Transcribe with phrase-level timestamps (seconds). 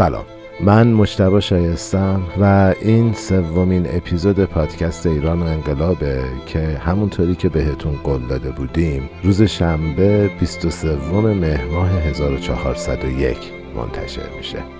[0.00, 0.24] سلام.
[0.60, 7.96] من مشتبا شایستم و این سومین اپیزود پادکست ایران و انقلابه که همونطوری که بهتون
[8.04, 13.36] قول داده بودیم روز شنبه 23 مهر ماه 1401
[13.76, 14.79] منتشر میشه.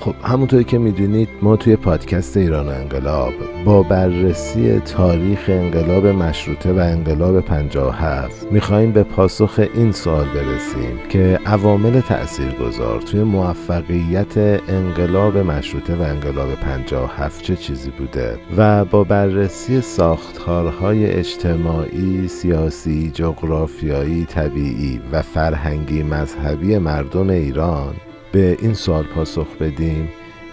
[0.00, 3.32] خب همونطوری که می‌دونید ما توی پادکست ایران انقلاب
[3.64, 11.40] با بررسی تاریخ انقلاب مشروطه و انقلاب 57 میخواییم به پاسخ این سوال برسیم که
[11.46, 14.38] عوامل تاثیرگذار توی موفقیت
[14.68, 24.24] انقلاب مشروطه و انقلاب 57 چه چیزی بوده و با بررسی ساختارهای اجتماعی، سیاسی، جغرافیایی،
[24.24, 27.94] طبیعی و فرهنگی مذهبی مردم ایران
[28.36, 30.08] به این سوال پاسخ بدیم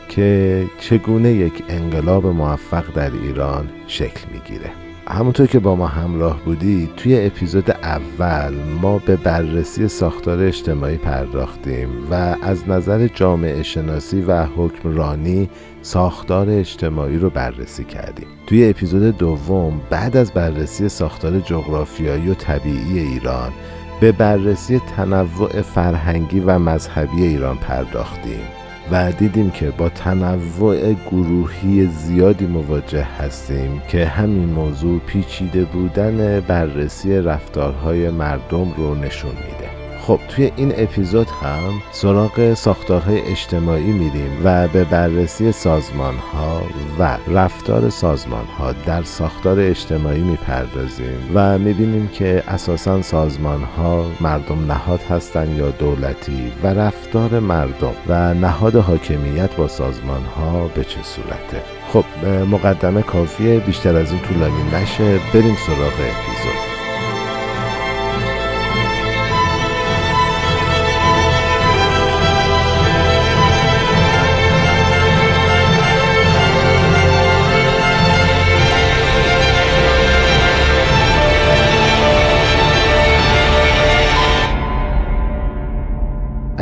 [0.09, 4.71] که چگونه یک انقلاب موفق در ایران شکل می‌گیره.
[5.07, 11.89] همونطور که با ما همراه بودید توی اپیزود اول ما به بررسی ساختار اجتماعی پرداختیم
[12.11, 15.49] و از نظر جامعه شناسی و حکمرانی
[15.81, 18.27] ساختار اجتماعی رو بررسی کردیم.
[18.47, 23.51] توی اپیزود دوم بعد از بررسی ساختار جغرافیایی و طبیعی ایران
[24.03, 28.43] به بررسی تنوع فرهنگی و مذهبی ایران پرداختیم
[28.91, 37.13] و دیدیم که با تنوع گروهی زیادی مواجه هستیم که همین موضوع پیچیده بودن بررسی
[37.13, 39.62] رفتارهای مردم رو نشون میده.
[40.07, 46.61] خب توی این اپیزود هم سراغ ساختارهای اجتماعی میریم و به بررسی سازمان ها
[46.99, 54.71] و رفتار سازمان ها در ساختار اجتماعی می‌پردازیم و می‌بینیم که اساسا سازمان ها مردم
[54.71, 61.03] نهاد هستند یا دولتی و رفتار مردم و نهاد حاکمیت با سازمان ها به چه
[61.03, 61.61] صورته؟
[61.93, 65.19] خب مقدمه کافیه بیشتر از این طولانی نشه.
[65.33, 66.72] بریم سراغ اپیزود.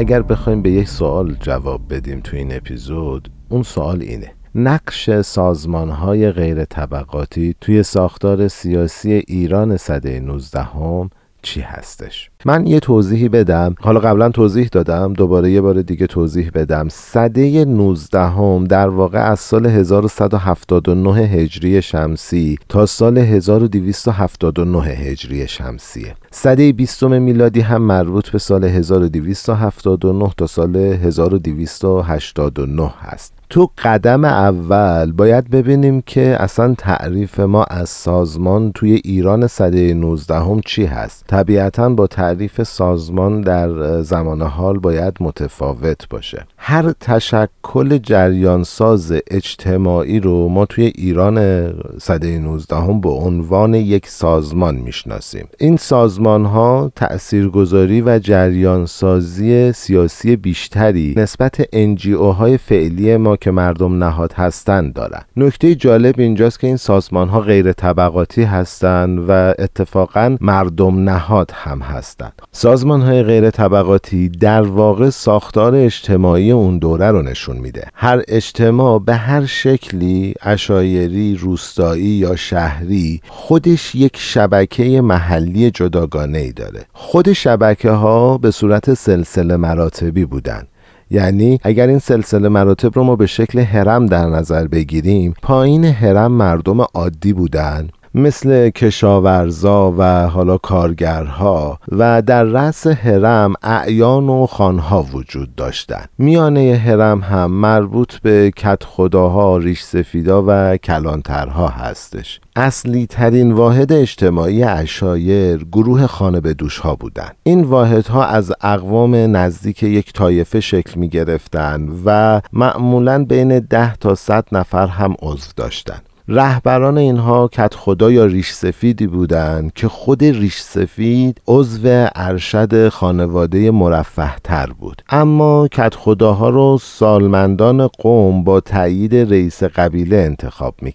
[0.02, 4.32] اگر بخوایم به یک سوال جواب بدیم تو این اپیزود اون سوال اینه.
[4.56, 11.10] نقش سازمان های غیر طبقاتی توی ساختار سیاسی ایران صده 19 هم
[11.42, 12.30] چی هستش.
[12.46, 13.76] من یه توضیحی بدم.
[13.80, 15.14] حالا قبلا توضیح دادم.
[15.14, 16.88] دوباره یه بار دیگه توضیح بدم.
[16.90, 26.16] صده 19 هم در واقع از سال 1179 هجری شمسی تا سال 1279 هجری شمسیه.
[26.32, 33.41] صده 20 میلادی هم مربوط به سال 1279 تا سال 1289 هست.
[33.52, 40.36] تو قدم اول باید ببینیم که اصلا تعریف ما از سازمان توی ایران صده 19
[40.36, 41.26] هم چی هست.
[41.28, 46.46] طبیعتا با تعریف سازمان در زمان حال باید متفاوت باشه.
[46.64, 51.68] هر تشکل جریان ساز اجتماعی رو ما توی ایران
[52.00, 55.48] صده 19 هم به عنوان یک سازمان می‌شناسیم.
[55.60, 63.52] این سازمان ها تأثیرگذاری و جریان سازی سیاسی بیشتری نسبت انجیو های فعلی ما که
[63.52, 69.32] مردم نهاد هستند دارند نکته جالب اینجاست که این سازمان ها غیر طبقاتی هستند و
[69.60, 77.12] اتفاقا مردم نهاد هم هستند سازمان های غیر طبقاتی در واقع ساختار اجتماعی اون دوره
[77.12, 77.88] رو نشون میده.
[77.94, 86.52] هر اجتماع به هر شکلی اشایری روستایی یا شهری خودش یک شبکه محلی جداگانه ای
[86.52, 86.86] داره.
[86.94, 90.68] خود شبکه ها به صورت سلسله مراتبی بودند
[91.12, 96.32] یعنی اگر این سلسله مراتب رو ما به شکل هرم در نظر بگیریم پایین هرم
[96.32, 97.90] مردم عادی بودن.
[98.16, 106.82] مثل کشاورزا و حالا کارگرها و در رأس هرم اعیان و خانها وجود داشتند میانه
[106.86, 112.40] هرم هم مربوط به کت خداها ریش سفیدا و کلانترها هستش.
[112.56, 119.16] اصلی ترین واحد اجتماعی اشایر گروه خانه به دوش ها بودند این واحدها از اقوام
[119.16, 125.52] نزدیک یک طایفه شکل می گرفتن و معمولا بین ده تا صد نفر هم عضو
[125.56, 126.02] داشتند
[126.34, 133.72] رهبران اینها کت خدا یا ریش سفیدی بودند که خود ریش سفید عضو ارشد خانواده
[133.72, 135.02] مرفه تر بود.
[135.10, 140.92] اما کت خداها رو سالمندان قوم با تایید رئیس قبیله انتخاب می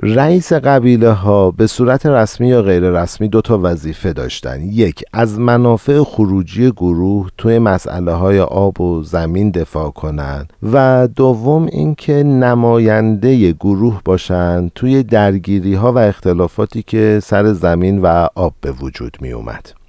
[0.00, 4.60] رئیس قبیله ها به صورت رسمی یا غیر رسمی دو تا وظیفه داشتن.
[4.62, 11.66] یک از منافع خروجی گروه توی مسئله های آب و زمین دفاع کنند و دوم
[11.66, 18.72] اینکه نماینده گروه باشند توی درگیری ها و اختلافاتی که سر زمین و آب به
[18.72, 19.81] وجود می اومد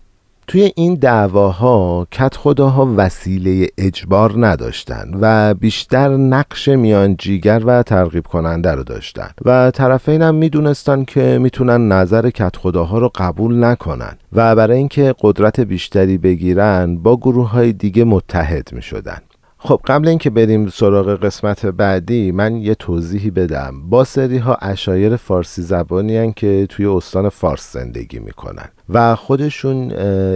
[0.47, 8.71] توی این دعواها کت خداها وسیله اجبار نداشتن و بیشتر نقش میانجیگر و ترغیب کننده
[8.71, 14.55] رو داشتن و طرفین هم می‌دونستن که می‌تونن نظر کت خداها رو قبول نکنن و
[14.55, 19.17] برای اینکه قدرت بیشتری بگیرن با گروه های دیگه متحد می شدن.
[19.65, 25.15] خب قبل اینکه بریم سراغ قسمت بعدی من یه توضیحی بدم با سری ها اشایر
[25.15, 29.89] فارسی زبانی هن که توی استان فارس زندگی می‌کنن و خودشون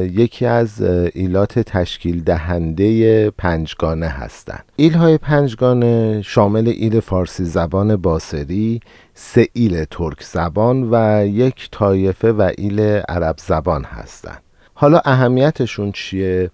[0.04, 0.82] یکی از
[1.14, 8.80] ایلات تشکیل دهنده پنجگانه هستن ایل های پنجگانه شامل ایل فارسی زبان باصری
[9.14, 14.42] سه ایل ترک زبان و یک طایفه و ایل عرب زبان هستند.
[14.74, 16.52] حالا اهمیتشون چیه؟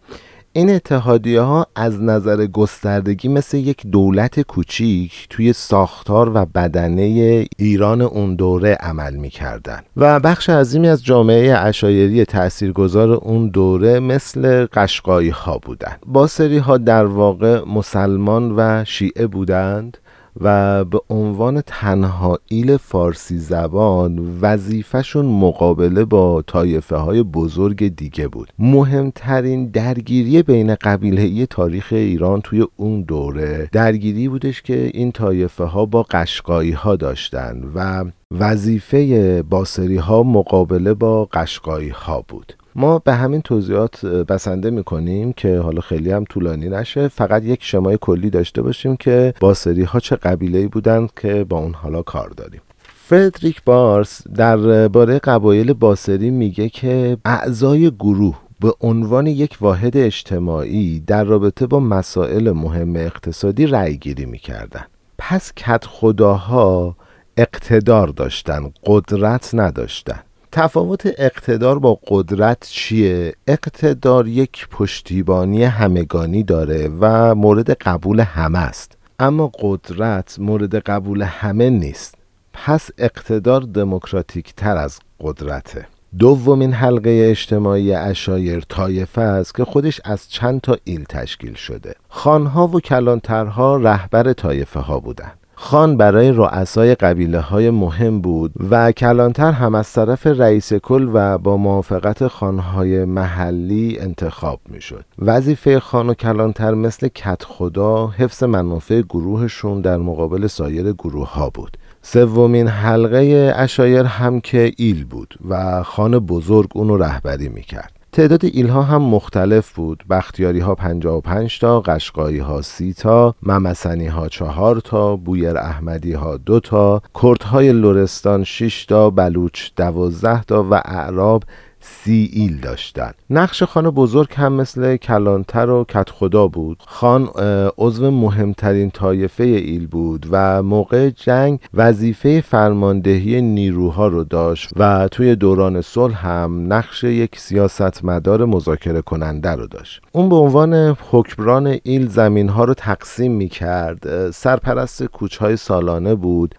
[0.55, 8.01] این اتحادیه ها از نظر گستردگی مثل یک دولت کوچیک توی ساختار و بدنه ایران
[8.01, 14.65] اون دوره عمل می کردن و بخش عظیمی از جامعه عشایری تاثیرگذار اون دوره مثل
[14.65, 16.00] قشقایی ها بودند.
[16.05, 19.97] باصری ها در واقع مسلمان و شیعه بودند
[20.41, 28.50] و به عنوان تنها ایل فارسی زبان وظیفهشون مقابله با طایفه های بزرگ دیگه بود.
[28.59, 35.85] مهمترین درگیری بین قبیله تاریخ ایران توی اون دوره درگیری بودش که این طایفه ها
[35.85, 42.53] با قشقایی ها داشتن و وظیفه باسری ها مقابله با قشقایی ها بود.
[42.75, 47.07] ما به همین توضیحات بسنده می‌کنیم که حالا خیلی هم طولانی نشه.
[47.07, 51.73] فقط یک شمای کلی داشته باشیم که باسری ها چه قبیله بودند که با اون
[51.73, 52.61] حالا کار داریم.
[52.95, 60.99] فردریک بارس در باره قبایل باسری میگه که اعضای گروه به عنوان یک واحد اجتماعی
[60.99, 64.83] در رابطه با مسائل مهم اقتصادی رأی گیری می‌کردن.
[65.17, 66.95] پس کت خداها
[67.37, 70.19] اقتدار داشتن قدرت نداشتن.
[70.55, 78.97] تفاوت اقتدار با قدرت چیه؟ اقتدار یک پشتیبانی همگانی داره و مورد قبول همه است.
[79.19, 82.15] اما قدرت مورد قبول همه نیست.
[82.53, 85.88] پس اقتدار دموکراتیک تر از قدرته.
[86.19, 91.95] دومین حلقه اجتماعی اشایر طایفه است که خودش از چند تا ایل تشکیل شده.
[92.09, 95.42] خانها و کلانترها رهبر طایفه ها بودند.
[95.63, 101.38] خان برای رؤسای قبیله های مهم بود و کلانتر هم از طرف رئیس کل و
[101.38, 108.44] با موافقت خانهای محلی انتخاب می شد وظیفه خان و کلانتر مثل کت خدا حفظ
[108.44, 111.77] منافع گروهشون در مقابل سایر گروه ها بود.
[112.01, 118.45] سومین حلقه اشایر هم که ایل بود و خان بزرگ اونو رهبری می کرد تعداد
[118.45, 120.04] ایلها هم مختلف بود.
[120.10, 126.38] بختیاری ها 55 تا قشقایی ها 30 تا ممسنی ها 4 تا بویر احمدی ها
[126.38, 131.44] 2 تا کردهای لرستان 6 تا بلوچ 12 تا و اعراب
[131.85, 136.83] سی ایل داشتند نقش خان بزرگ هم مثل کلانتر و کدخدا بود.
[136.88, 137.30] خان
[137.77, 145.35] عضو مهمترین طایفه ایل بود و موقع جنگ وظیفه فرماندهی نیروها رو داشت و توی
[145.35, 150.01] دوران صلح هم نقش یک سیاستمدار مذاکره کننده رو داشت.
[150.12, 156.55] اون به عنوان حکمران ایل زمین ها رو تقسیم می کرد سرپرست کوچهای سالانه بود.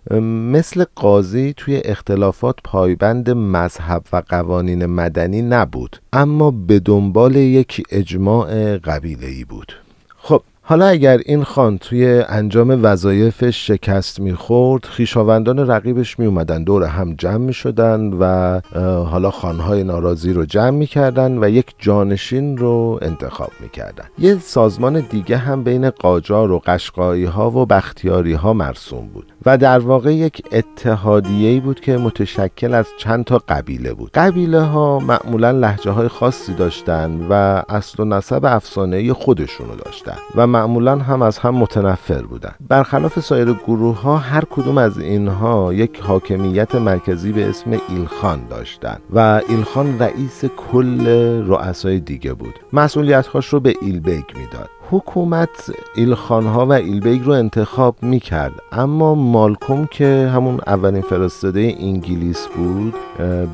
[0.50, 8.76] مثل قاضی توی اختلافات پایبند مذهب و قوانین مدنی نبود اما به دنبال یک اجماع
[8.76, 9.73] قبیله‌ای بود.
[10.16, 16.85] خب حالا اگر این خان توی انجام وظایفش شکست می‌خورد خیشاوندان رقیبش می اومدن دور
[16.85, 18.61] هم جمع می شدن و
[19.04, 24.38] حالا خانهای ناراضی رو جمع می کردن و یک جانشین رو انتخاب می کردن یه
[24.38, 29.78] سازمان دیگه هم بین قاجار و قشقایی ها و بختیاری ها مرسوم بود و در
[29.78, 34.11] واقع یک اتحادیه بود که متشکل از چند تا قبیله بود.
[34.14, 40.47] قبیله ها معمولا لحجه های خاصی داشتن و اصل و نسب افسانه خودشونو داشتن و
[40.54, 42.54] معمولا هم از هم متنفر بودن.
[42.68, 49.00] برخلاف سایر گروه ها هر کدوم از اینها یک حاکمیت مرکزی به اسم ایلخان داشتند
[49.14, 51.06] و ایلخان رئیس کل
[51.46, 52.54] رؤسای دیگه بود.
[52.73, 54.68] مسئولیتهاش رو به ایلبیگ می‌داد.
[54.90, 58.52] حکومت ایلخانها و ایلبیگ رو انتخاب می‌کرد.
[58.73, 62.94] اما مالکوم که همون اولین فرستاده انگلیس بود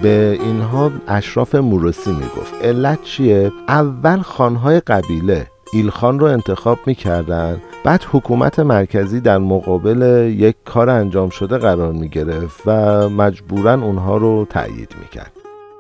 [0.03, 2.65] به اینها اشراف موروثی می‌گفت.
[2.65, 7.61] علت چیه؟ اول خانهای قبیله ایلخان رو انتخاب می‌کردن.
[7.85, 14.17] بعد حکومت مرکزی در مقابل یک کار انجام شده قرار می گرفت و مجبورا اونها
[14.17, 15.33] رو تأیید می‌کرد.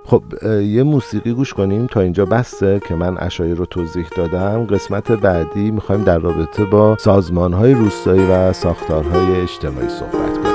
[0.06, 0.22] خب
[0.62, 4.66] یه موسیقی گوش کنیم تا اینجا بسته که من اشایی رو توضیح دادم.
[4.66, 10.49] قسمت بعدی می‌خوایم در رابطه با سازمان های روستایی و ساختارهای اجتماعی صحبت کنیم.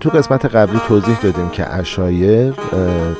[0.00, 2.54] تو قسمت قبلی توضیح دادیم که اشایر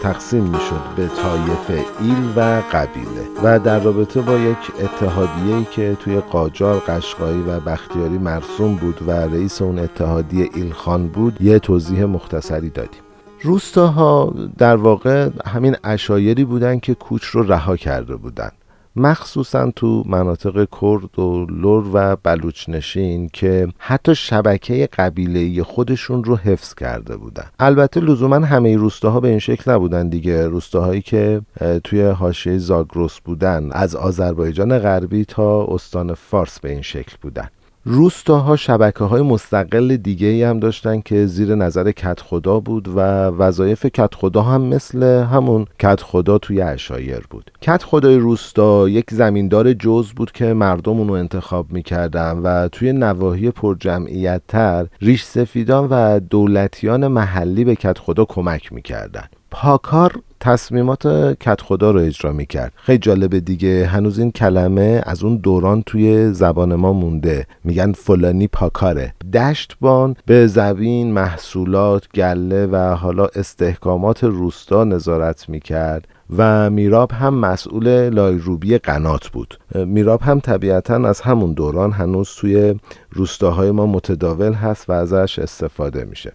[0.02, 6.20] تقسیم می‌شد به طایفه ایل و قبیله و در رابطه با یک اتحادیه که توی
[6.20, 12.70] قاجار قشقایی و بختیاری مرسوم بود و رئیس اون اتحادیه ایلخان بود یه توضیح مختصری
[12.70, 13.00] دادیم.
[13.42, 18.50] روستاها در واقع همین اشایری بودن که کوچ رو رها کرده بودن.
[18.96, 26.74] مخصوصا تو مناطق کرد و لور و بلوچنشین که حتی شبکه قبیله خودشون رو حفظ
[26.74, 27.44] کرده بودن.
[27.60, 30.46] البته لزوما همه روستاها به این شکل نبودن دیگه.
[30.46, 31.40] روستاهایی که
[31.84, 37.48] توی حاشیه زاگرس بودن از آذربایجان غربی تا استان فارس به این شکل بودن.
[37.84, 43.00] روستاها شبکه های مستقل دیگه ای هم داشتن که زیر نظر کت خدا بود و
[43.26, 47.50] وظایف کت خدا هم مثل همون کت خدا توی اشایر بود.
[47.62, 53.50] کت خدای روستا یک زمیندار جز بود که مردم اونو انتخاب می‌کردن و توی نواحی
[53.50, 59.24] پر جمعیت تر ریش سفیدان و دولتیان محلی به کت خدا کمک می‌کردن.
[59.50, 61.06] پاکار تصمیمات
[61.40, 62.72] کت خدا رو اجرا می‌کرد.
[62.76, 67.46] خیلی جالبه دیگه هنوز این کلمه از اون دوران توی زبان ما مونده.
[67.64, 69.14] میگن فلانی پاکاره.
[69.32, 78.08] دشتبان به زبین محصولات گله و حالا استحکامات روستا نظارت می‌کرد و میراب هم مسئول
[78.08, 79.58] لایروبی قنات بود.
[79.74, 82.74] میراب هم طبیعتا از همون دوران هنوز توی
[83.10, 86.32] روستاهای ما متداول هست و ازش استفاده میشه.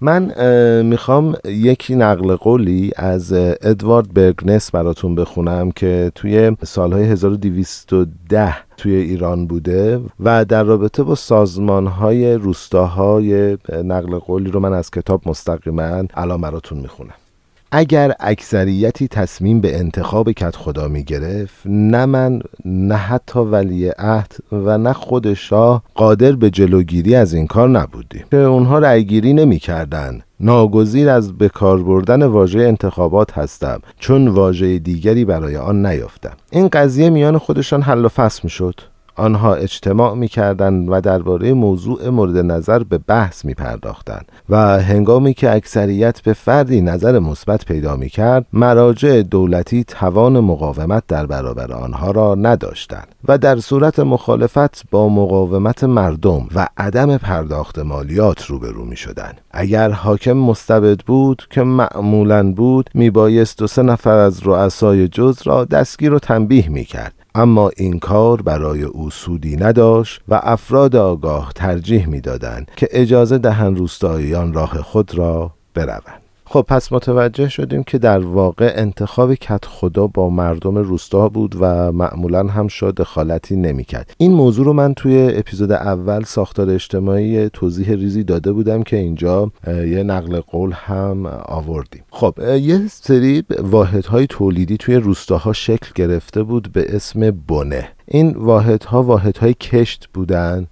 [0.00, 0.32] من
[0.82, 9.46] می‌خوام یکی نقل قولی از ادوارد برگنس براتون بخونم که توی سالهای 1210 توی ایران
[9.46, 16.04] بوده و در رابطه با سازمان های روستاهای نقل قولی رو من از کتاب مستقیما
[16.14, 17.14] الان براتون می‌خونم.
[17.72, 24.36] اگر اکثریتی تصمیم به انتخاب کت خدا می گرفت نه من نه حتی ولی عهد
[24.52, 28.24] و نه خود شاه قادر به جلوگیری از این کار نبودیم.
[28.30, 30.20] که اونها رأیگیری نمی کردن.
[30.40, 33.80] ناگزیر از به کار بردن واژه انتخابات هستم.
[33.98, 36.36] چون واژه دیگری برای آن نیافتم.
[36.50, 38.80] این قضیه میان خودشان حل و فصل می شد
[39.18, 45.34] آنها اجتماع می کردن و درباره موضوع مورد نظر به بحث می پرداختن و هنگامی
[45.34, 51.72] که اکثریت به فردی نظر مثبت پیدا می کرد مراجع دولتی توان مقاومت در برابر
[51.72, 58.84] آنها را نداشتند و در صورت مخالفت با مقاومت مردم و عدم پرداخت مالیات روبرو
[58.84, 59.32] می شدن.
[59.50, 65.42] اگر حاکم مستبد بود که معمولا بود می بایست و سه نفر از رؤسای جز
[65.44, 70.96] را دستگیر و تنبیه می کرد اما این کار برای او سودی نداشت و افراد
[70.96, 76.27] آگاه ترجیح می‌دادند که اجازه دهند روستاییان راه خود را بروند.
[76.50, 81.92] خب پس متوجه شدیم که در واقع انتخاب کت خدا با مردم روستا بود و
[81.92, 84.14] معمولا هم شاد دخالتی نمی‌کرد.
[84.18, 89.50] این موضوع رو من توی اپیزود اول ساختار اجتماعی توضیح ریزی داده بودم که اینجا
[89.66, 92.02] یه نقل قول هم آوردیم.
[92.10, 99.02] خب یه سری واحدهای تولیدی توی روستاها شکل گرفته بود به اسم بنه این واحدها
[99.02, 100.66] واحدهای کشت بودن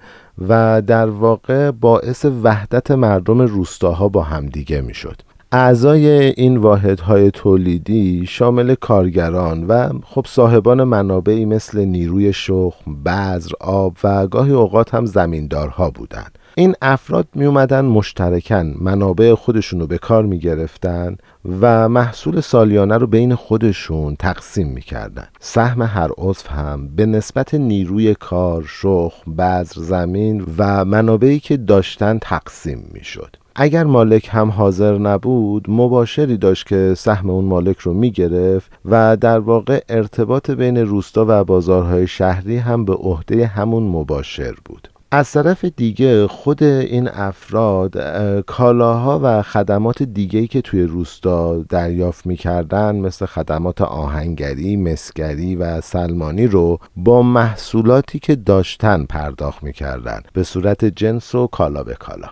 [0.49, 5.26] و در واقع باعث وحدت مردم روستاها با همدیگه می‌شد.
[5.53, 13.97] اعضای این واحدهای تولیدی شامل کارگران و خب صاحبان منابعی مثل نیروی شخم، بذر، آب
[14.05, 16.39] و گاهی اوقات هم زمیندارها بودند.
[16.55, 21.17] این افراد می اومدن مشترکن منابع خودشون رو به کار می گرفتن
[21.61, 25.29] و محصول سالیانه رو بین خودشون تقسیم می کردن.
[25.41, 32.19] سهم هر عضو هم به نسبت نیروی کار، شخم، بذر، زمین و منابعی که داشتن
[32.19, 33.37] تقسیم می شد.
[33.59, 39.39] اگر مالک هم حاضر نبود مباشری داشت که سهم اون مالک رو می‌گرفت و در
[39.39, 44.89] واقع ارتباط بین روستا و بازارهای شهری هم به عهده همون مباشر بود.
[45.11, 47.99] از طرف دیگه خود این افراد
[48.43, 56.47] کالاها و خدمات دیگه که توی روستا دریافت می‌کردن مثل خدمات آهنگری، مسگری و سلمانی
[56.47, 62.29] رو با محصولاتی که داشتن پرداخت می‌کردن به صورت جنس و کالا به کالا.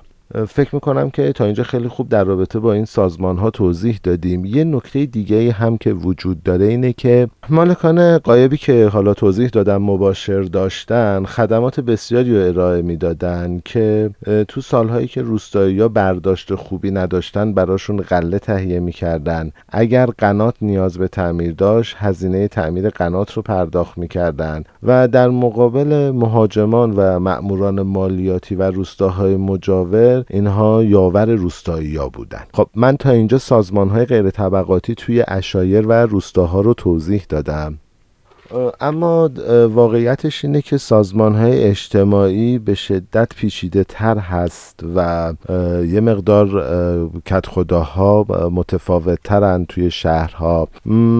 [0.48, 4.44] فکر می‌کنم که تا اینجا خیلی خوب در رابطه با این سازمان ها توضیح دادیم.
[4.44, 9.82] یه نکته دیگه هم که وجود داره اینه که مالکان قایبی که حالا توضیح دادم
[9.82, 14.10] مباشر داشتن خدمات بسیاری رو ارائه می‌دادن که
[14.48, 19.50] تو سالهایی که روستایی ها برداشت خوبی نداشتن براشون غله تهیه می‌کردن.
[19.68, 24.64] اگر قنات نیاز به تعمیر داشت هزینه تعمیر قنات رو پرداخت می‌کردن.
[24.82, 32.44] و در مقابل مهاجمان و مأموران مالیاتی و روستاهای مجاور اینها یاور روستایی ها بودن
[32.54, 37.78] خب من تا اینجا سازمان های غیر طبقاتی توی اشایر و روستاها رو توضیح دادم.
[38.80, 39.30] اما
[39.68, 45.32] واقعیتش اینه که سازمان های اجتماعی به شدت پیچیده تر هست و
[45.88, 46.49] یه مقدار
[47.26, 50.68] کت خداها متفاوت ترن توی شهرها.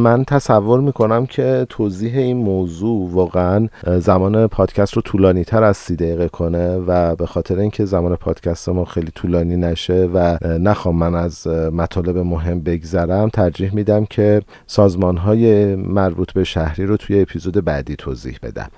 [0.05, 5.97] من تصور می‌کنم که توضیح این موضوع واقعا زمان پادکست رو طولانی تر از سی
[5.97, 11.15] دقیقه کنه و به خاطر اینکه زمان پادکست ما خیلی طولانی نشه و نخوام من
[11.15, 17.65] از مطالب مهم بگذرم ترجیح میدم که سازمان های مربوط به شهری رو توی اپیزود
[17.65, 18.69] بعدی توضیح بدم.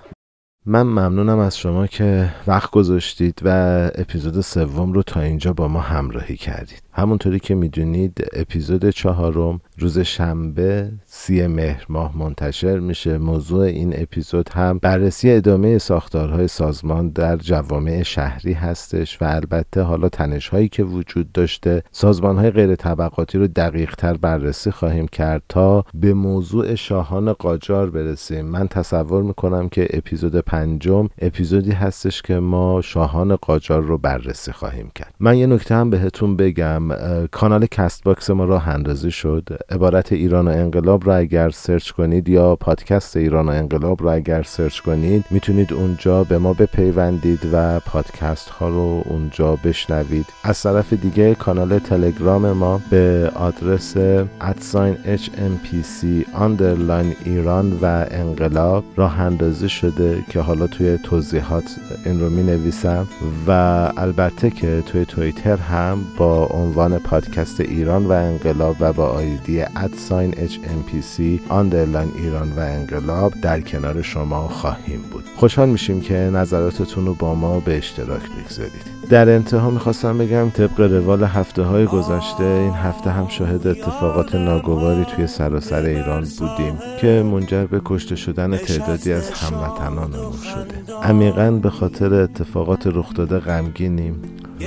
[0.66, 3.48] من ممنونم از شما که وقت گذاشتید و
[3.94, 6.85] اپیزود سوم رو تا اینجا با ما همراهی کردید.
[6.96, 13.18] همونطوری که می‌دونید اپیزود چهارم روز شنبه سی مهر ماه منتشر میشه.
[13.18, 20.08] موضوع این اپیزود هم بررسی ادامه ساختارهای سازمان در جوامع شهری هستش و البته حالا
[20.08, 21.82] تنش هایی که وجود داشته.
[21.92, 27.90] سازمان های غیر طبقاتی رو دقیق تر بررسی خواهیم کرد تا به موضوع شاهان قاجار
[27.90, 28.46] برسیم.
[28.46, 34.90] من تصور می‌کنم که اپیزود پنجم اپیزودی هستش که ما شاهان قاجار رو بررسی خواهیم
[34.94, 35.14] کرد.
[35.20, 36.85] من یه نکته هم بهتون بگم.
[37.30, 39.48] کانال Castbox ما راه اندازی شد.
[39.70, 44.42] عبارت ایران و انقلاب را اگر سرچ کنید یا پادکست ایران و انقلاب را اگر
[44.42, 50.26] سرچ کنید می‌تونید اونجا به ما بپیوندید و پادکست ها رو اونجا بشنوید.
[50.44, 53.96] از طرف دیگه کانال تلگرام ما به آدرس
[54.40, 61.64] at sign HMPC underline ایران و انقلاب راه اندازی شده که حالا توی توضیحات
[62.04, 63.06] این رو می نویسم
[63.46, 63.50] و
[63.96, 69.84] البته که توی توییتر هم با عنوان پادکست ایران و انقلاب و با ID at
[69.84, 75.24] sign HMPC underline ایران و انقلاب در کنار شما خواهیم بود.
[75.36, 78.96] خوشحال میشیم که نظراتتون رو با ما به اشتراک بگذارید.
[79.10, 85.04] در انتها می‌خواستم بگم طبق روال هفته های گذشته این هفته هم شاهد اتفاقات ناگواری
[85.04, 90.94] توی سراسر ایران بودیم که منجر به کشته شدن تعدادی از هموطنانمون شده.
[91.02, 94.22] عمیقا به خاطر اتفاقات رخ داده غمگینیم.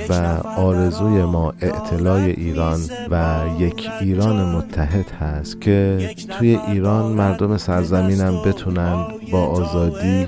[0.08, 0.12] و
[0.56, 9.04] آرزوی ما اعتلای ایران و یک ایران متحد هست که توی ایران مردم سرزمینم بتونن
[9.32, 10.26] با آزادی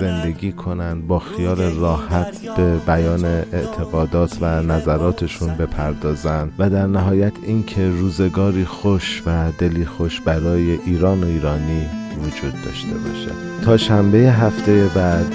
[0.00, 6.50] زندگی کنن با خیال راحت به بیان اعتقادات و نظراتشون بپردازن.
[6.58, 11.86] و در نهایت اینکه روزگاری خوش و دلی خوش برای ایران و ایرانی
[12.22, 13.30] وجود داشته باشه.
[13.64, 15.26] تا شنبه هفته بعد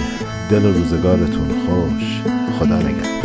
[0.49, 2.21] دل و روزگارتون خوش.
[2.59, 3.22] خدا نگهدار.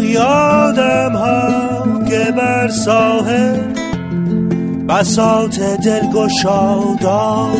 [0.00, 3.58] یادم ها که بر ساحل
[4.88, 7.58] بساط دلگشاداری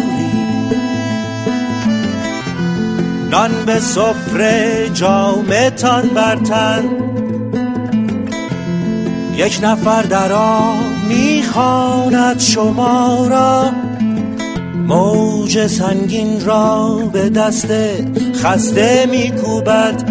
[3.31, 6.85] نان به سفره جامتان برتن
[9.37, 10.33] یک نفر در
[11.09, 13.71] می‌خواند شما را.
[14.89, 17.69] موج سنگین را به دست
[18.43, 20.08] خسته میکوبد.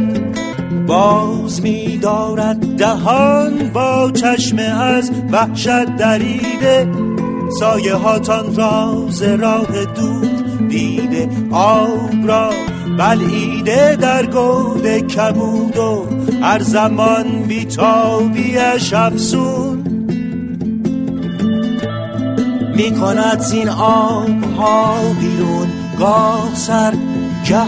[0.88, 6.88] باز میدارد دهان با چشم از وحشت دریده.
[7.60, 12.50] سایه هاتان راز راه دور دیده آب را
[12.98, 16.06] بلعیده در گود کبود و
[16.42, 19.84] هر زمان بیتابیش افسون
[22.76, 25.68] می کند زین آب ها بیرون
[26.00, 26.94] گاه سر
[27.46, 27.66] گه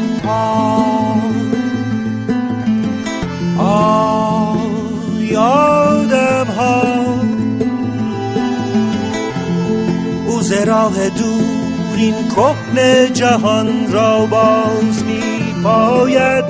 [5.20, 6.84] یادم ها
[10.28, 11.60] او راه دور
[11.98, 16.46] این کهن جهان را باز می پاید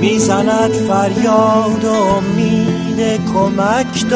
[0.00, 4.08] می‌زند فریاد و امید کمک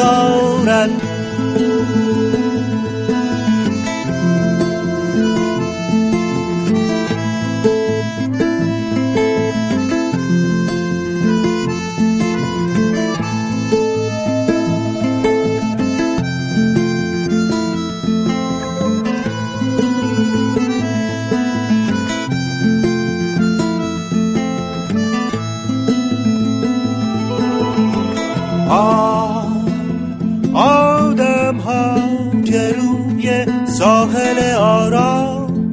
[33.29, 35.71] دارد ساحل آرام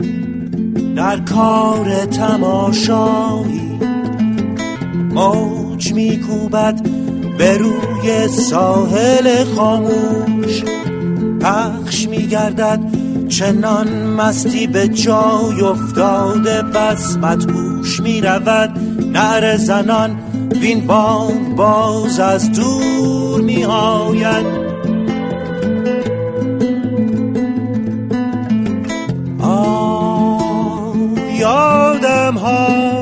[0.96, 3.78] در کار تماشایی
[5.14, 6.80] موج میکوبد
[7.38, 10.62] به روی ساحل خاموش.
[11.40, 12.80] پخش میگردد
[13.28, 17.16] چنان مستی به جای افتاده بس.
[17.16, 18.70] مدهوش می‌رود
[19.12, 20.18] نعر زنان
[20.66, 24.46] وین بانگ باز از دور می آید.
[29.40, 30.96] آه
[31.38, 32.95] یادم ها